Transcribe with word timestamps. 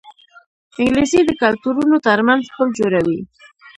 انګلیسي 0.79 1.19
د 1.25 1.31
کلتورونو 1.41 1.95
ترمنځ 2.07 2.43
پل 2.55 2.67
جوړوي 2.79 3.19